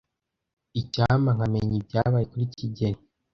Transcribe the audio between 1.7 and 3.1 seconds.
ibyabaye kuri kigeli.